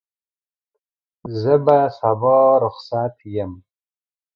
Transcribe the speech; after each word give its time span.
زه 1.39 1.53
به 1.65 1.77
سبا 1.99 2.37
رخصت 2.65 3.15
یم. 3.35 3.51